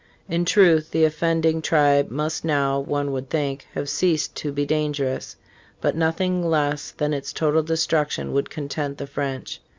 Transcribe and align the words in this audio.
In 0.27 0.45
truth" 0.45 0.89
the 0.91 1.05
offending 1.05 1.61
tribe 1.61 2.09
must 2.09 2.43
now, 2.43 2.79
one 2.79 3.11
would 3.11 3.29
think, 3.29 3.67
have 3.75 3.87
ceased 3.87 4.33
to 4.37 4.51
be 4.51 4.65
dangerous," 4.65 5.35
but 5.79 5.95
nothing 5.95 6.43
less 6.43 6.89
than 6.89 7.13
its 7.13 7.31
total 7.31 7.61
destruction 7.61 8.33
would 8.33 8.49
content 8.49 8.97
the 8.97 9.05
French. 9.05 9.61